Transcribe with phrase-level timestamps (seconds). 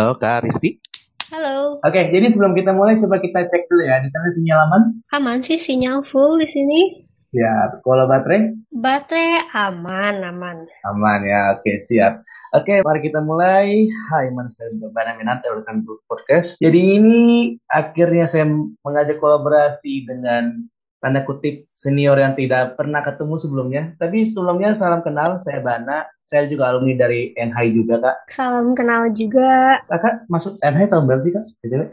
[0.00, 0.80] Halo Kak Risti.
[1.28, 1.76] Halo.
[1.84, 4.00] Oke, jadi sebelum kita mulai coba kita cek dulu ya.
[4.00, 4.82] Di sana sinyal aman?
[5.12, 7.04] Aman sih sinyal full di sini.
[7.28, 7.84] Siap.
[7.84, 8.48] Kalau baterai?
[8.72, 10.64] Baterai aman, aman.
[10.88, 11.52] Aman ya.
[11.52, 12.24] Oke, siap.
[12.56, 13.92] Oke, mari kita mulai.
[13.92, 16.56] Hai manusia berbana minat rekan podcast.
[16.64, 17.20] Jadi ini
[17.68, 18.48] akhirnya saya
[18.80, 20.64] mengajak kolaborasi dengan
[20.96, 23.82] tanda kutip senior yang tidak pernah ketemu sebelumnya.
[24.00, 26.08] Tapi sebelumnya salam kenal, saya Bana.
[26.30, 28.30] Saya juga alumni dari NHI juga, Kak.
[28.30, 29.82] Salam kenal juga.
[29.90, 31.44] Kakak masuk NHI tahun berapa sih, Kak?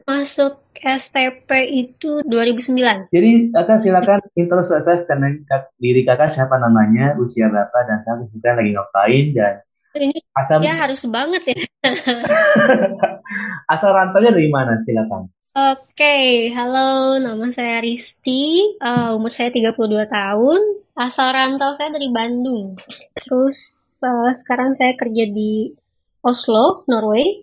[0.06, 3.10] Masuk STP itu 2009.
[3.10, 5.34] Jadi, Kakak silakan intro saya karena
[5.82, 9.54] diri Kakak siapa namanya, usia berapa, dan saya kesibukan lagi ngapain, dan
[9.98, 11.58] ini asal ya harus banget ya.
[13.74, 14.78] asal rantaunya dari mana?
[14.86, 15.34] Silakan.
[15.58, 20.62] Oke, okay, halo, nama saya Risti, uh, umur saya 32 tahun,
[20.94, 22.78] asal rantau saya dari Bandung.
[23.18, 23.58] Terus
[24.06, 25.74] uh, sekarang saya kerja di
[26.22, 27.42] Oslo, Norway.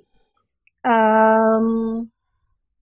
[0.87, 2.07] Um,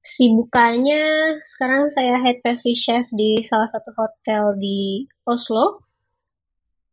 [0.05, 5.80] sibukannya sekarang saya head pastry chef di salah satu hotel di Oslo.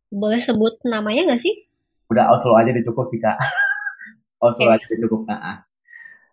[0.08, 1.68] Boleh sebut namanya nggak sih?
[2.08, 3.36] Udah Oslo aja udah cukup sih kak.
[4.48, 4.80] Oslo okay.
[4.80, 5.20] aja udah cukup.
[5.28, 5.68] Nah,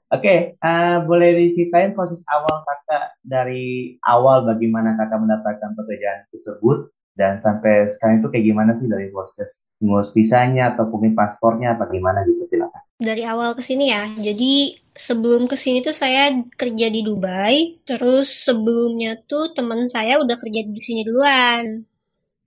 [0.08, 6.96] Oke, okay, uh, boleh diceritain proses awal kakak dari awal bagaimana kakak mendapatkan pekerjaan tersebut
[7.18, 11.92] dan sampai sekarang itu kayak gimana sih dari proses ngurus visanya atau mungkin paspornya apa
[11.92, 12.80] gimana gitu silakan.
[13.02, 18.48] Dari awal ke sini ya, jadi sebelum ke sini tuh saya kerja di Dubai, terus
[18.48, 21.84] sebelumnya tuh teman saya udah kerja di sini duluan.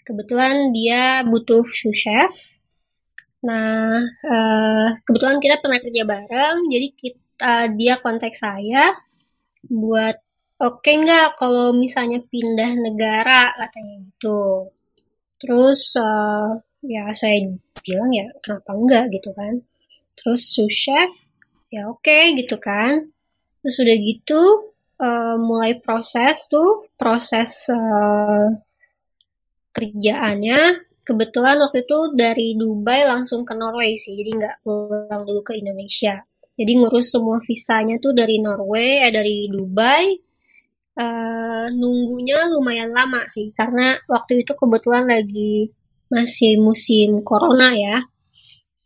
[0.01, 2.57] Kebetulan dia butuh sous chef.
[3.45, 8.95] Nah, uh, kebetulan kita pernah kerja bareng, jadi kita uh, dia kontak saya
[9.67, 10.17] buat
[10.61, 13.53] oke okay nggak kalau misalnya pindah negara?
[13.57, 14.71] katanya gitu.
[15.41, 17.49] Terus uh, ya saya
[17.85, 19.65] bilang ya kenapa enggak gitu kan.
[20.17, 21.11] Terus sous chef
[21.73, 23.09] ya oke okay, gitu kan.
[23.65, 24.41] Terus udah gitu
[25.01, 28.49] uh, mulai proses tuh proses uh,
[29.73, 30.89] kerjaannya.
[31.01, 36.23] Kebetulan waktu itu dari Dubai langsung ke Norway sih jadi nggak pulang dulu ke Indonesia
[36.61, 40.13] jadi ngurus semua visanya tuh dari Norway, eh dari Dubai.
[41.01, 45.73] Uh, nunggunya lumayan lama sih, karena waktu itu kebetulan lagi
[46.13, 48.05] masih musim corona ya.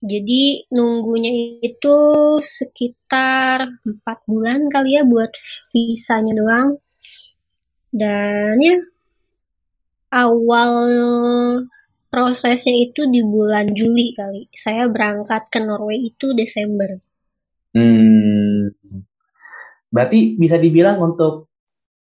[0.05, 1.97] Jadi nunggunya itu
[2.39, 5.35] sekitar 4 bulan kali ya buat
[5.75, 6.79] visanya doang.
[7.91, 8.79] Dan ya
[10.15, 10.87] awal
[12.07, 14.47] prosesnya itu di bulan Juli kali.
[14.55, 17.14] Saya berangkat ke Norway itu Desember.
[17.75, 18.71] Hmm.
[19.91, 21.51] Berarti bisa dibilang untuk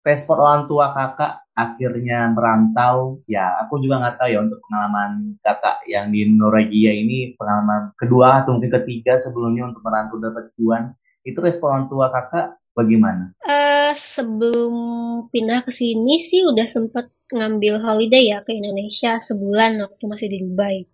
[0.06, 5.82] respon orang tua kakak akhirnya merantau, ya aku juga nggak tahu ya untuk pengalaman kakak
[5.90, 10.94] yang di Norwegia ini pengalaman kedua atau mungkin ketiga sebelumnya untuk merantau dapat cuan,
[11.26, 13.34] itu respon orang tua kakak bagaimana?
[13.42, 14.74] Uh, sebelum
[15.32, 20.38] pindah ke sini sih udah sempet ngambil holiday ya ke Indonesia sebulan waktu masih di
[20.44, 20.86] Dubai.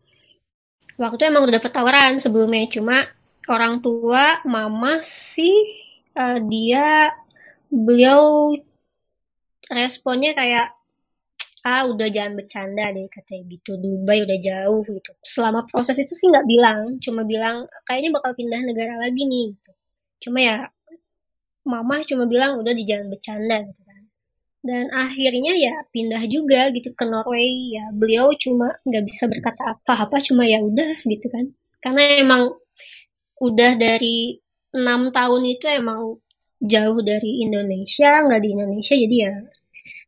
[0.96, 3.02] Waktu itu emang udah dapet tawaran sebelumnya, cuma
[3.48, 5.54] orang tua mama sih
[6.14, 7.10] uh, dia
[7.72, 8.52] beliau
[9.72, 10.76] responnya kayak
[11.62, 13.78] ah udah jangan bercanda deh katanya gitu.
[13.78, 15.10] Dubai udah jauh gitu.
[15.22, 19.70] Selama proses itu sih nggak bilang cuma bilang kayaknya bakal pindah negara lagi nih gitu.
[20.22, 20.70] cuma ya
[21.66, 24.02] mama cuma bilang udah di jangan bercanda gitu kan.
[24.62, 27.78] Dan akhirnya ya pindah juga gitu ke Norway.
[27.78, 31.46] Ya beliau cuma nggak bisa berkata apa-apa cuma ya udah gitu kan.
[31.82, 32.61] Karena emang
[33.42, 34.38] udah dari
[34.70, 36.22] enam tahun itu emang
[36.62, 39.34] jauh dari Indonesia, nggak di Indonesia, jadi ya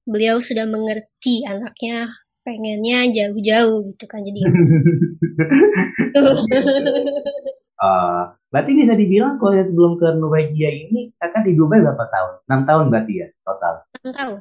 [0.05, 2.13] beliau sudah mengerti anaknya
[2.45, 4.41] pengennya jauh-jauh gitu kan jadi
[7.81, 12.33] uh, berarti bisa dibilang kalau ya sebelum ke Norwegia ini kakak di Dubai berapa tahun?
[12.45, 13.75] 6 tahun berarti ya total?
[14.05, 14.41] 6 tahun.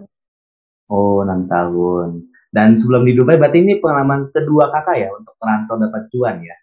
[0.92, 2.28] Oh 6 tahun.
[2.52, 6.56] Dan sebelum di Dubai berarti ini pengalaman kedua kakak ya untuk merantau dapat cuan ya?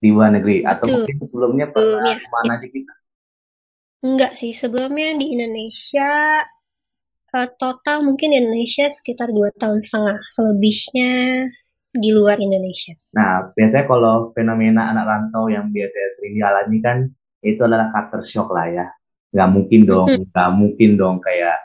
[0.00, 0.96] Di luar negeri atau Betul.
[1.04, 2.16] mungkin sebelumnya pernah ya.
[2.16, 2.94] ke mana aja kita?
[4.00, 6.40] Enggak sih, sebelumnya di Indonesia
[7.36, 11.12] uh, total mungkin di Indonesia sekitar dua tahun setengah, selebihnya
[11.92, 12.96] di luar Indonesia.
[13.12, 16.98] Nah, biasanya kalau fenomena anak rantau yang biasanya sering dialami kan
[17.44, 18.86] itu adalah culture shock lah ya.
[19.30, 20.32] Gak mungkin dong, hmm.
[20.32, 21.60] gak mungkin dong kayak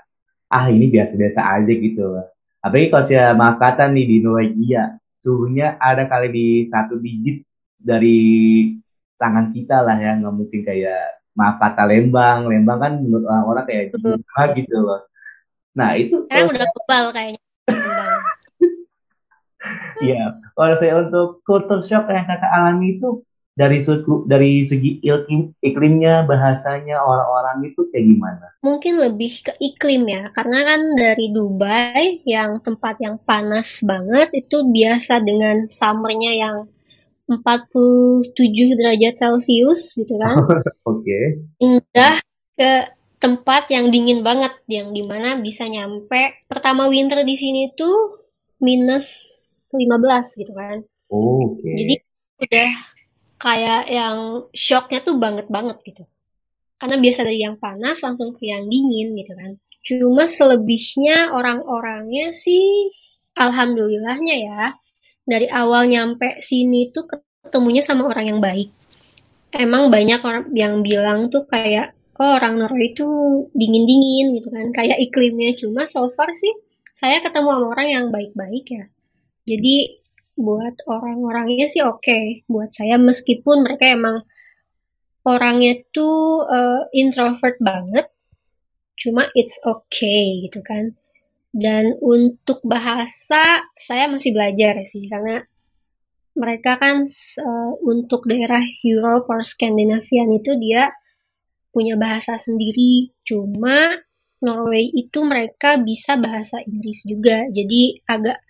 [0.52, 2.20] ah ini biasa-biasa aja gitu.
[2.60, 7.46] Apalagi kalau saya maaf kata nih di Norwegia, suhunya ada kali di satu digit
[7.86, 8.18] dari
[9.22, 10.18] tangan kita lah ya.
[10.18, 12.50] Nggak mungkin kayak maaf kata Lembang.
[12.50, 15.02] Lembang kan menurut orang-orang kayak gimana gitu loh.
[15.78, 17.42] Nah itu kan udah kebal kayaknya.
[19.98, 25.56] Iya, kalau saya untuk culture shock yang kakak alami itu dari suku dari segi iklim,
[25.64, 28.48] iklimnya bahasanya orang-orang itu kayak gimana?
[28.60, 34.60] Mungkin lebih ke iklim ya, karena kan dari Dubai yang tempat yang panas banget itu
[34.60, 36.58] biasa dengan summernya yang
[37.26, 40.38] 47 derajat Celcius gitu kan.
[40.90, 41.02] Oke.
[41.02, 41.24] Okay.
[41.58, 42.16] Indah
[42.54, 42.72] ke
[43.18, 48.22] tempat yang dingin banget, yang di mana bisa nyampe pertama winter di sini tuh
[48.62, 49.08] minus
[49.74, 50.78] 15 gitu kan.
[51.10, 51.66] Oke.
[51.66, 51.76] Okay.
[51.82, 51.96] Jadi
[52.36, 52.72] udah
[53.42, 54.18] kayak yang
[54.54, 56.06] shocknya tuh banget banget gitu.
[56.78, 59.52] Karena biasa dari yang panas langsung ke yang dingin gitu kan.
[59.86, 62.90] Cuma selebihnya orang-orangnya sih
[63.38, 64.62] alhamdulillahnya ya
[65.26, 68.70] dari awal nyampe sini tuh ketemunya sama orang yang baik.
[69.52, 73.08] Emang banyak orang yang bilang tuh kayak oh orang Norway itu
[73.52, 76.54] dingin-dingin gitu kan, kayak iklimnya cuma so far sih
[76.96, 78.86] saya ketemu sama orang yang baik-baik ya.
[79.46, 80.06] Jadi
[80.36, 82.44] buat orang-orangnya sih oke okay.
[82.52, 84.28] buat saya meskipun mereka emang
[85.24, 88.12] orangnya tuh uh, introvert banget
[89.00, 90.92] cuma it's okay gitu kan
[91.56, 95.40] dan untuk bahasa saya masih belajar sih karena
[96.36, 100.92] mereka kan uh, untuk daerah Europe or Scandinavian itu dia
[101.72, 104.04] punya bahasa sendiri cuma
[104.44, 108.44] Norway itu mereka bisa bahasa Inggris juga jadi agak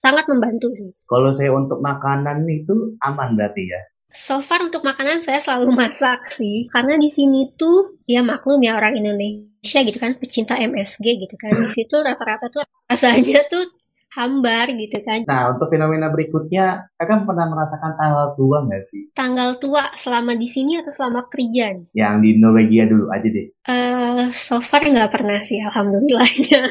[0.00, 0.92] sangat membantu sih.
[1.04, 3.80] Kalau saya untuk makanan itu aman berarti ya?
[4.10, 8.76] So far untuk makanan saya selalu masak sih, karena di sini tuh ya maklum ya
[8.76, 13.64] orang Indonesia gitu kan pecinta MSG gitu kan di situ rata-rata tuh rasanya tuh
[14.10, 15.22] hambar gitu kan.
[15.22, 19.02] Nah untuk fenomena berikutnya, kakak pernah merasakan tanggal tua nggak sih?
[19.14, 21.78] Tanggal tua selama di sini atau selama kerja?
[21.94, 23.46] Yang di Norwegia dulu aja deh.
[23.46, 26.62] Eh uh, so far nggak pernah sih, alhamdulillahnya.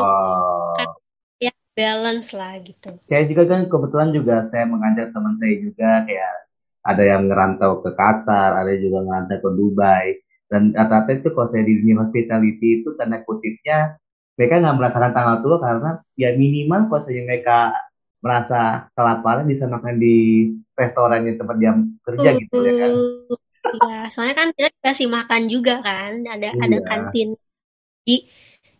[0.00, 0.72] Oh
[1.76, 2.96] balance lah gitu.
[3.04, 6.34] Saya juga kan kebetulan juga saya mengajak teman saya juga kayak
[6.86, 10.06] ada yang ngerantau ke Qatar, ada juga ngerantau ke Dubai.
[10.46, 13.98] Dan rata-rata itu kalau saya di dunia hospitality itu tanda kutipnya
[14.38, 17.74] mereka nggak merasakan tanggal tua karena ya minimal kalau saya mereka
[18.22, 21.72] merasa kelaparan bisa makan di restoran yang tempat dia
[22.04, 22.90] kerja uh, gitu ya kan.
[23.66, 26.62] Iya, soalnya kan kita kasih makan juga kan, ada iya.
[26.62, 27.34] ada kantin.
[28.06, 28.16] Jadi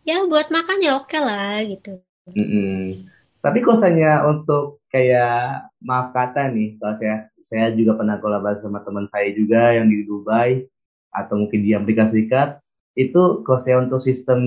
[0.07, 1.99] ya buat makan ya oke okay lah gitu.
[2.31, 3.03] Mm-mm.
[3.43, 9.07] Tapi kosannya untuk kayak maaf kata nih, kalau saya saya juga pernah kolaborasi sama teman
[9.07, 10.67] saya juga yang di Dubai
[11.15, 12.59] atau mungkin di Amerika Serikat
[12.97, 14.41] itu kalau saya untuk sistem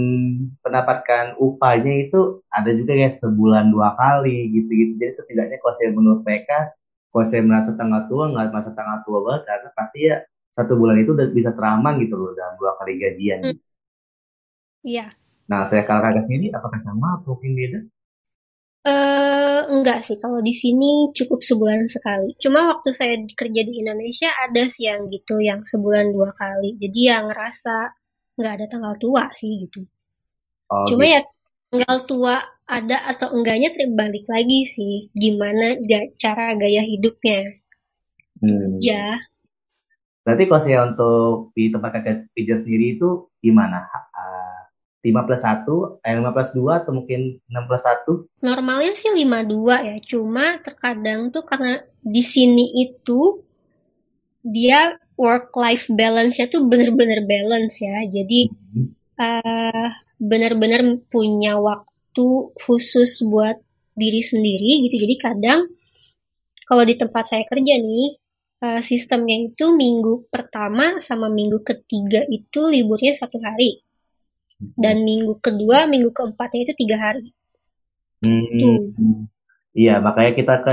[0.61, 4.99] pendapatkan upahnya itu ada juga ya sebulan dua kali gitu-gitu.
[4.99, 6.75] Jadi setidaknya kalau saya menurut mereka,
[7.15, 10.17] kalau saya merasa tanggal tua nggak merasa tanggal tua banget karena pasti ya
[10.51, 13.41] satu bulan itu udah bisa teraman gitu loh dalam dua kali gajian.
[13.47, 13.59] Hmm.
[14.83, 15.07] Iya.
[15.47, 17.79] Nah, saya kalau ke sini apakah sama atau mungkin beda?
[18.81, 22.33] Uh, enggak sih, kalau di sini cukup sebulan sekali.
[22.41, 26.81] Cuma waktu saya kerja di Indonesia ada sih yang gitu, yang sebulan dua kali.
[26.81, 27.93] Jadi yang ngerasa
[28.41, 29.85] nggak ada tanggal tua sih gitu.
[30.73, 31.13] Oh, Cuma gitu.
[31.13, 31.21] ya
[31.69, 35.77] tanggal tua ada atau enggaknya terbalik lagi sih, gimana
[36.17, 37.61] cara gaya hidupnya.
[38.41, 38.81] Hmm.
[38.81, 39.21] Ya.
[40.25, 42.01] Berarti kalau saya untuk di tempat
[42.33, 43.85] pijat sendiri itu gimana?
[45.01, 48.29] Lima plus satu, eh lima plus dua atau mungkin enam plus satu?
[48.45, 53.41] Normalnya sih lima dua ya, cuma terkadang tuh karena di sini itu
[54.45, 58.05] dia work life balance-nya tuh bener-bener balance ya.
[58.09, 58.89] Jadi hmm.
[59.21, 59.89] uh,
[60.21, 62.29] bener-bener punya waktu
[62.61, 63.57] khusus buat
[63.97, 64.97] diri sendiri gitu.
[65.01, 65.61] Jadi kadang
[66.69, 68.17] kalau di tempat saya kerja nih
[68.65, 73.81] uh, sistemnya itu minggu pertama sama minggu ketiga itu liburnya satu hari
[74.77, 77.33] dan minggu kedua minggu keempatnya itu tiga hari
[78.25, 78.45] hmm.
[78.61, 78.79] Tuh.
[79.73, 80.73] iya makanya kita ke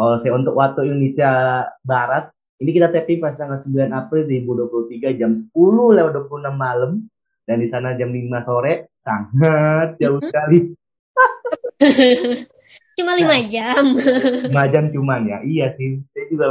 [0.00, 5.34] oh saya untuk waktu Indonesia Barat ini kita taping pas tanggal 9 April 2023 jam
[5.34, 5.50] 10
[5.98, 7.04] lewat 26 malam
[7.42, 10.28] dan di sana jam 5 sore sangat jauh mm -hmm.
[10.30, 10.58] sekali
[12.92, 13.84] cuma lima nah, jam
[14.52, 16.46] lima jam cuman ya iya sih saya juga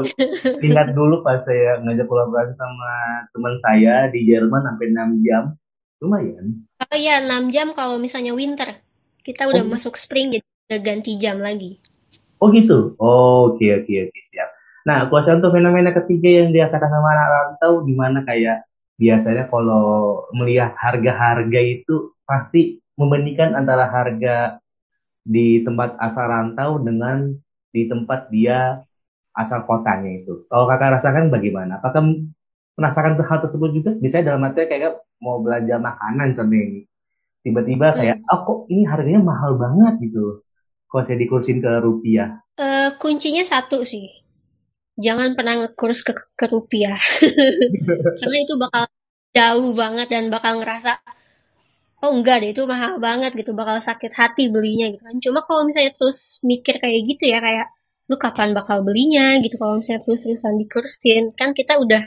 [0.65, 2.91] ingat dulu pas saya ngajak kolaborasi sama
[3.29, 5.53] teman saya di Jerman sampai 6 jam
[6.01, 6.65] Lumayan.
[6.81, 8.81] Oh iya, 6 jam kalau misalnya winter.
[9.21, 9.69] Kita udah oh.
[9.69, 11.77] masuk spring jadi udah ganti jam lagi.
[12.41, 12.97] Oh gitu?
[12.97, 14.49] Oh, oke oke oke siap.
[14.81, 18.65] Nah, kuasa untuk fenomena ketiga yang dirasakan sama anak rantau gimana kayak
[18.97, 24.57] biasanya kalau melihat harga-harga itu pasti membandingkan antara harga
[25.21, 27.29] di tempat asal rantau dengan
[27.69, 28.81] di tempat dia
[29.37, 30.49] asal kotanya itu.
[30.49, 31.77] Kalau kakak rasakan bagaimana?
[31.77, 32.01] Apakah
[32.73, 33.91] penasaran hal tersebut juga?
[34.01, 36.83] Misalnya dalam arti kayak mau belanja makanan contohnya
[37.41, 37.97] tiba-tiba hmm.
[37.97, 40.41] kayak oh kok ini harganya mahal banget gitu
[40.91, 42.43] kalau saya dikursin ke rupiah.
[42.59, 44.11] Uh, kuncinya satu sih.
[44.99, 46.99] Jangan pernah ngekurs ke, ke rupiah.
[48.19, 48.91] Karena itu bakal
[49.31, 50.99] jauh banget dan bakal ngerasa
[52.03, 53.55] oh enggak deh itu mahal banget gitu.
[53.55, 55.15] Bakal sakit hati belinya gitu kan.
[55.23, 57.71] Cuma kalau misalnya terus mikir kayak gitu ya kayak
[58.11, 59.39] lu kapan bakal belinya?
[59.39, 59.55] gitu.
[59.55, 62.03] Kalau misalnya terus-terusan dikursin kan kita udah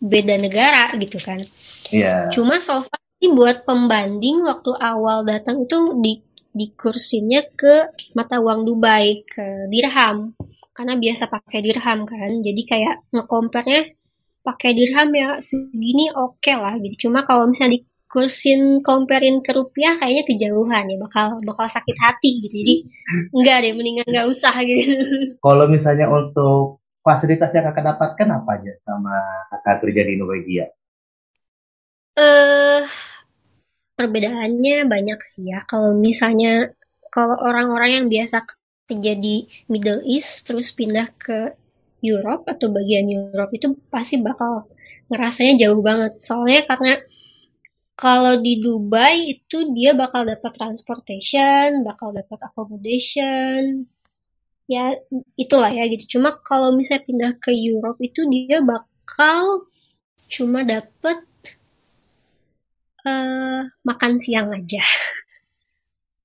[0.00, 1.44] beda negara gitu kan
[1.92, 2.32] Iya.
[2.32, 6.20] cuma so far sih buat pembanding waktu awal datang itu di
[6.54, 10.32] dikursinnya ke mata uang Dubai ke dirham.
[10.74, 12.30] Karena biasa pakai dirham kan.
[12.42, 13.90] Jadi kayak ngekompernya
[14.46, 17.10] pakai dirham ya segini oke lah gitu.
[17.10, 20.96] Cuma kalau misalnya dikursin comparein ke rupiah kayaknya kejauhan ya.
[20.98, 22.54] Bakal bakal sakit hati gitu.
[22.62, 22.74] Jadi
[23.34, 24.94] enggak deh mendingan nggak usah gitu.
[25.46, 29.14] Kalau misalnya untuk fasilitas yang kakak dapatkan apa aja sama
[29.50, 30.66] kakak kerja di Norwegia?
[32.14, 32.82] Eh
[33.98, 35.62] perbedaannya banyak sih ya.
[35.66, 36.74] Kalau misalnya
[37.14, 38.42] kalau orang-orang yang biasa
[38.90, 39.14] kerja
[39.70, 41.54] Middle East terus pindah ke
[42.04, 44.68] Europe atau bagian Europe itu pasti bakal
[45.08, 46.20] ngerasanya jauh banget.
[46.20, 47.00] Soalnya karena
[47.94, 53.86] kalau di Dubai itu dia bakal dapat transportation, bakal dapat accommodation,
[54.66, 54.98] ya
[55.38, 56.18] itulah ya gitu.
[56.18, 59.70] Cuma kalau misalnya pindah ke Europe itu dia bakal
[60.28, 61.22] cuma dapat
[63.08, 64.80] eh, makan siang aja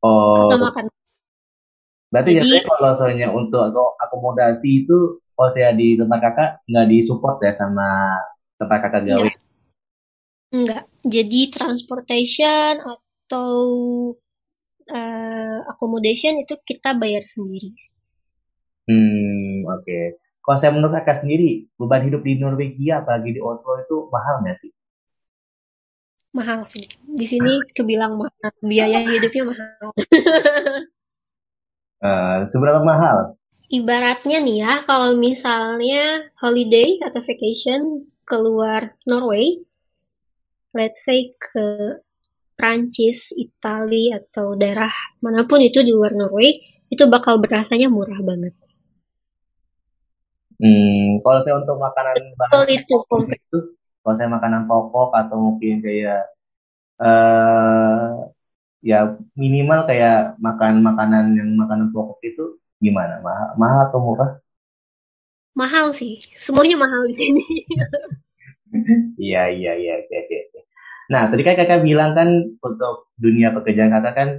[0.03, 0.86] Oh, atau makan.
[2.13, 4.98] berarti Jadi kalau soalnya untuk ako- akomodasi itu,
[5.36, 7.88] kalau saya di tempat kakak nggak disupport ya sama
[8.59, 9.29] tempat kakak gawe.
[9.29, 9.50] enggak,
[10.55, 10.83] enggak.
[11.13, 13.50] Jadi transportation atau
[14.98, 17.69] eh, accommodation itu kita bayar sendiri.
[18.89, 20.00] Hmm, oke.
[20.43, 24.57] Kalau saya menurut kakak sendiri, beban hidup di Norwegia, apalagi di Oslo itu mahal nggak
[24.62, 24.71] sih?
[26.29, 26.86] Mahal sih.
[27.03, 29.89] Di sini kebilang mahal, biaya hidupnya mahal.
[32.00, 33.36] Eh, seberapa mahal?
[33.67, 39.59] Ibaratnya nih ya, kalau misalnya holiday atau vacation keluar Norway,
[40.71, 42.00] let's say ke
[42.55, 46.55] Prancis, Italia, atau daerah mana pun itu di luar Norway,
[46.88, 48.55] itu bakal berasanya murah banget.
[50.59, 53.39] Hmm, kalau saya untuk makanan Betul itu, komplit.
[53.39, 53.59] itu,
[54.01, 56.19] kalau saya makanan pokok atau mungkin kayak
[57.03, 58.09] eh
[58.89, 58.97] ya
[59.41, 62.43] minimal kayak makan makanan yang makanan pokok itu
[62.85, 63.15] gimana?
[63.25, 64.31] Mahal, mahal atau murah?
[65.59, 66.13] Mahal sih,
[66.45, 67.43] semuanya mahal di sini.
[69.19, 70.59] Iya, iya, iya, oke, oke.
[71.11, 72.29] Nah, tadi kan kakak bilang kan
[72.61, 74.29] untuk dunia pekerjaan kakak kan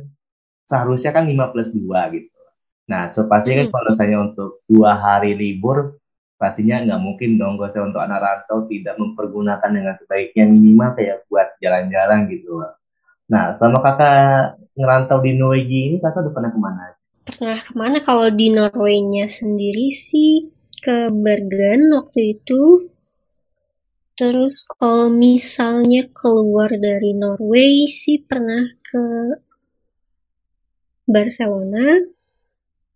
[0.71, 2.31] seharusnya kan 5 plus 2 gitu.
[2.91, 3.73] Nah, so pasti kan Mm-mm.
[3.75, 6.00] kalau saya untuk dua hari libur,
[6.41, 11.29] pastinya nggak mungkin dong kalau saya untuk anak rantau tidak mempergunakan dengan sebaiknya minimal kayak
[11.29, 12.65] buat jalan-jalan gitu.
[12.65, 12.81] loh.
[13.29, 16.85] Nah, sama kakak ngerantau di Norwegia ini kakak udah pernah ke mana?
[17.29, 20.49] Pernah ke mana kalau di Norway-nya sendiri sih
[20.81, 22.89] ke Bergen waktu itu.
[24.17, 29.05] Terus kalau misalnya keluar dari Norway sih pernah ke
[31.05, 32.01] Barcelona,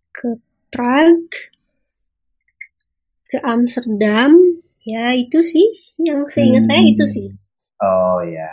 [0.09, 0.37] ke
[0.73, 1.54] Prague,
[3.31, 4.31] ke Amsterdam.
[4.85, 5.67] Ya itu sih
[6.07, 7.27] yang seingat saya itu sih.
[7.27, 8.49] Hmm, oh ya.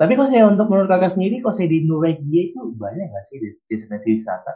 [0.00, 3.38] Tapi kalau saya untuk menurut kakak sendiri, kalau saya di Norwegia itu banyak nggak sih
[3.70, 4.52] destinasi wisata?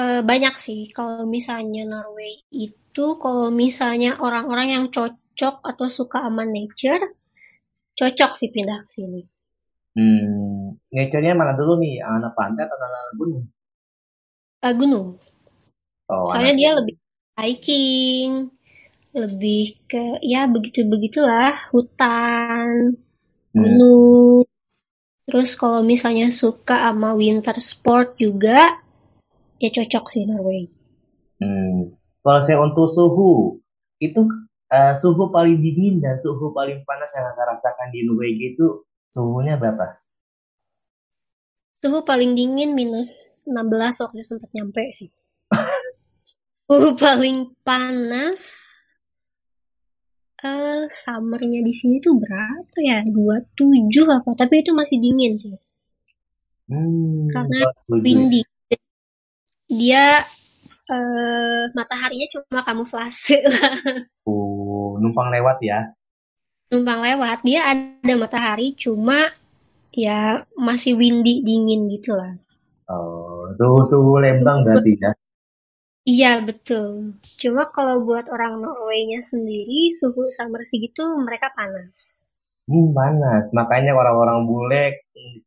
[0.00, 2.32] Eh, banyak sih kalau misalnya Norway
[2.66, 7.02] itu kalau misalnya orang-orang yang cocok atau suka sama nature,
[7.98, 9.22] cocok sih pindah ke sini.
[9.96, 11.94] Hmm, nature-nya mana dulu nih?
[12.14, 13.44] Anak pantai atau anak gunung?
[14.62, 15.18] Eh, gunung.
[16.08, 16.94] Oh, Soalnya anak dia lebih
[17.40, 18.50] hiking,
[19.22, 22.68] lebih ke ya begitu-begitulah, hutan,
[23.54, 24.44] Hmm, gunung.
[25.28, 28.58] Terus kalau misalnya suka sama winter sport juga,
[29.62, 30.62] ya cocok sih Norway.
[31.40, 31.94] hmm.
[32.24, 33.60] Kalau saya untuk suhu,
[34.00, 34.20] itu
[34.72, 38.66] eh, suhu paling dingin dan suhu paling panas yang akan rasakan di Norwegia itu
[39.14, 40.00] suhunya berapa?
[41.82, 43.10] Suhu paling dingin minus
[43.46, 45.08] 16 waktu sempat nyampe sih.
[46.64, 48.42] Suhu paling panas
[50.44, 53.00] eh summernya di sini tuh berapa ya?
[53.04, 54.30] 27 apa?
[54.36, 55.56] Tapi itu masih dingin sih.
[56.68, 58.04] Hmm, Karena kalau setuju ya.
[58.04, 58.40] windy.
[59.68, 60.04] Dia
[60.92, 63.72] eh mataharinya cuma kamuflase lah.
[64.28, 65.80] Oh, numpang lewat ya.
[66.68, 67.40] Numpang lewat.
[67.46, 69.32] Dia ada matahari cuma
[69.96, 72.36] ya masih windy dingin gitu lah.
[72.92, 75.13] Oh, suhu-suhu Lembang berarti ya.
[76.04, 77.16] Iya betul.
[77.40, 82.28] Cuma kalau buat orang Norway-nya sendiri suhu summer segitu mereka panas.
[82.68, 83.44] Hmm, panas.
[83.56, 84.84] Makanya orang-orang bule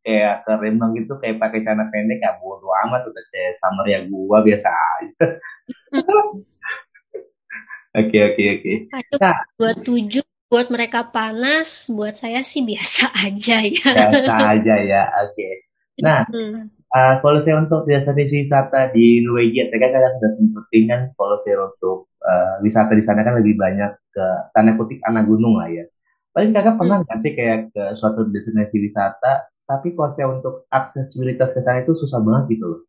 [0.02, 3.98] kayak ke Lembang gitu kayak pakai celana pendek ya bodo amat udah kayak summer ya
[4.10, 5.26] gua biasa aja.
[7.98, 8.74] Oke, oke, oke.
[9.18, 10.22] Nah, buat tujuh,
[10.52, 13.90] buat mereka panas, buat saya sih biasa aja ya.
[13.96, 15.02] biasa aja ya.
[15.26, 15.48] Oke.
[15.98, 16.70] Nah, Hmm.
[17.22, 22.08] Kalau saya untuk destinasi wisata di Norwegia, tadi kan sudah sebutin kan kalau saya untuk
[22.24, 24.26] eh, wisata di sana kan lebih banyak ke
[24.56, 25.84] tanda kutip anak gunung lah ya.
[26.32, 26.80] Paling kakak Hmm.
[26.80, 31.84] pernah nggak sih kayak ke suatu destinasi wisata, tapi kalau saya untuk aksesibilitas ke sana
[31.84, 32.80] itu susah banget gitu loh.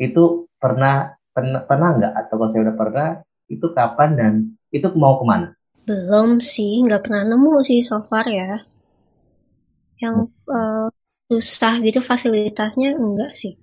[0.00, 0.24] Itu
[0.60, 2.12] pernah pernah pernah nggak?
[2.24, 3.08] Atau kalau saya udah pernah,
[3.50, 4.32] itu kapan dan
[4.74, 5.48] itu mau ke mana?
[5.88, 8.48] Belum sih, nggak pernah nemu sih so far ya.
[10.02, 10.16] Yang
[10.56, 10.86] eh,
[11.32, 13.56] susah gitu fasilitasnya enggak sih.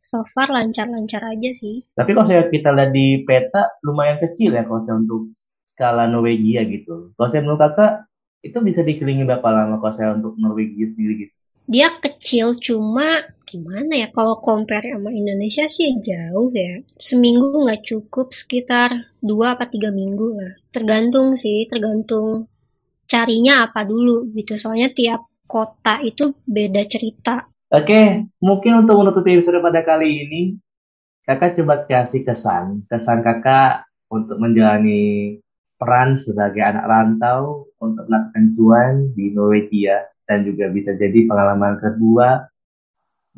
[0.00, 1.86] So far lancar-lancar aja sih.
[1.94, 5.30] Tapi kalau saya kita lihat di peta lumayan kecil ya kalau saya untuk
[5.70, 7.14] skala Norwegia gitu.
[7.14, 11.34] Kalau saya menurut kakak itu bisa dikelilingi berapa lama kalau saya untuk Norwegia sendiri gitu.
[11.70, 16.82] Dia kecil cuma gimana ya kalau compare sama Indonesia sih jauh ya.
[16.98, 20.52] Seminggu nggak cukup sekitar dua apa tiga minggu lah.
[20.74, 22.50] Tergantung sih, tergantung
[23.06, 24.58] carinya apa dulu gitu.
[24.58, 27.50] Soalnya tiap kota itu beda cerita.
[27.74, 30.42] Oke, mungkin untuk menutupi episode pada kali ini,
[31.26, 35.38] kakak coba kasih kesan, kesan kakak untuk menjalani
[35.74, 42.46] peran sebagai anak rantau untuk melakukan cuan di Norwegia dan juga bisa jadi pengalaman kedua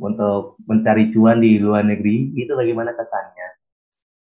[0.00, 3.48] untuk mencari cuan di luar negeri, itu bagaimana kesannya?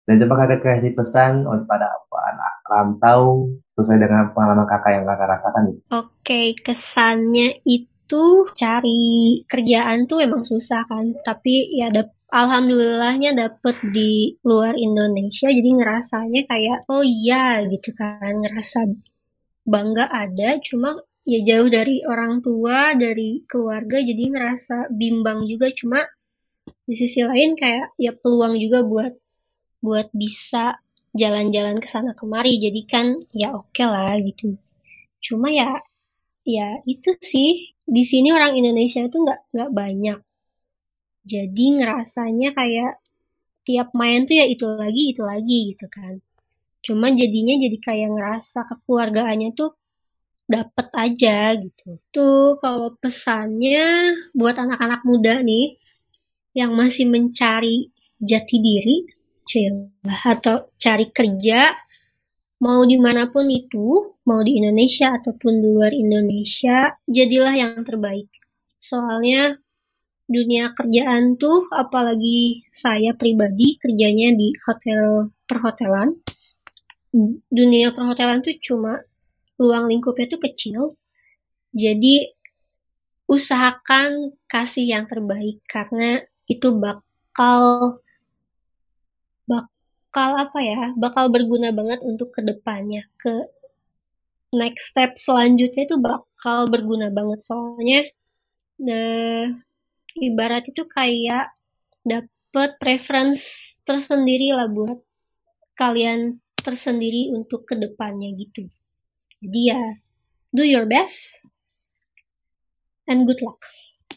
[0.10, 5.64] Dan coba kakak kasih pesan pada anak rantau sesuai dengan pengalaman kakak yang kakak rasakan.
[5.96, 14.38] Oke, kesannya itu cari kerjaan tuh emang susah kan, tapi ya dap alhamdulillahnya dapet di
[14.46, 18.86] luar Indonesia, jadi ngerasanya kayak oh iya gitu kan, ngerasa
[19.66, 20.94] bangga ada, cuma
[21.26, 26.06] ya jauh dari orang tua, dari keluarga, jadi ngerasa bimbang juga, cuma
[26.86, 29.14] di sisi lain kayak ya peluang juga buat
[29.80, 30.76] buat bisa
[31.14, 34.58] jalan-jalan ke sana kemari, jadi kan ya oke lah gitu.
[35.24, 35.82] Cuma ya
[36.46, 40.20] ya itu sih di sini orang Indonesia itu nggak nggak banyak.
[41.26, 42.92] Jadi ngerasanya kayak
[43.68, 46.18] tiap main tuh ya itu lagi itu lagi gitu kan.
[46.82, 49.76] Cuma jadinya jadi kayak ngerasa kekeluargaannya tuh
[50.50, 52.02] dapet aja gitu.
[52.10, 55.78] Tuh kalau pesannya buat anak-anak muda nih
[56.58, 59.19] yang masih mencari jati diri
[60.06, 61.74] atau cari kerja
[62.60, 68.28] mau di mana pun itu, mau di Indonesia ataupun di luar Indonesia, jadilah yang terbaik.
[68.80, 69.56] Soalnya
[70.28, 76.20] dunia kerjaan tuh, apalagi saya pribadi kerjanya di hotel perhotelan,
[77.50, 79.00] dunia perhotelan tuh cuma
[79.56, 80.94] ruang lingkupnya tuh kecil,
[81.72, 82.36] jadi
[83.30, 87.98] usahakan kasih yang terbaik karena itu bakal
[90.10, 93.46] bakal apa ya bakal berguna banget untuk ke depannya ke
[94.50, 97.46] next step selanjutnya itu bakal berguna banget.
[97.46, 98.02] Soalnya
[98.82, 99.02] the,
[100.18, 101.54] ibarat itu kayak
[102.02, 104.98] dapet preference tersendiri lah buat
[105.78, 108.66] kalian tersendiri untuk ke depannya gitu.
[109.46, 109.82] Jadi ya
[110.50, 111.46] do your best
[113.06, 113.62] and good luck.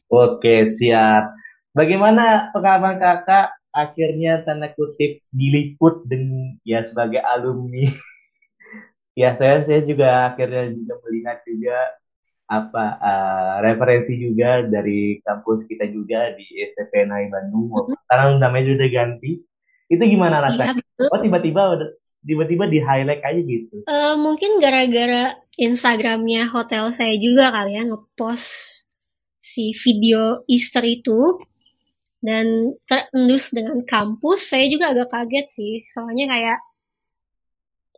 [0.08, 1.36] Oke siap.
[1.76, 7.88] Bagaimana pengalaman kakak akhirnya tanda kutip diliput dengan ya sebagai alumni.
[9.12, 11.76] Ya saya saya juga akhirnya juga melihat juga
[12.48, 17.92] apa uh, referensi juga dari kampus kita juga di SMP NAI Bandung.
[18.08, 19.44] Sekarang namanya sudah ganti.
[19.92, 20.80] Itu gimana rasanya?
[20.80, 21.92] ya, oh tiba-tiba
[22.24, 23.84] tiba-tiba di highlight aja gitu?
[23.84, 28.88] Uh, mungkin gara-gara Instagramnya hotel saya juga kali ya ngepost
[29.42, 31.36] si video Easter itu
[32.22, 35.74] dan terendus dengan kampus saya juga agak kaget sih.
[35.82, 36.58] Soalnya kayak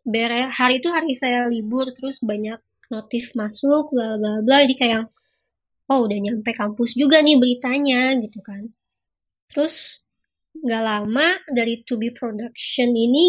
[0.00, 2.56] bere hari itu hari saya libur terus banyak
[2.88, 4.64] notif masuk bla bla bla.
[4.64, 5.12] Jadi kayak
[5.92, 8.72] oh udah nyampe kampus juga nih beritanya gitu kan.
[9.52, 10.00] Terus
[10.56, 13.28] nggak lama dari To Be Production ini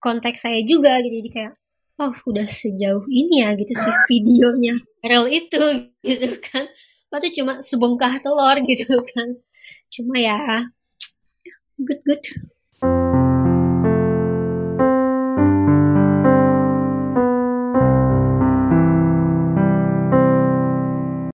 [0.00, 1.20] kontak saya juga gitu.
[1.20, 1.54] Jadi kayak
[2.00, 4.72] oh udah sejauh ini ya gitu sih videonya
[5.04, 6.64] viral itu gitu kan.
[7.12, 9.36] Itu cuma sebongkah telur gitu kan
[9.90, 10.18] cuma
[11.78, 12.22] good good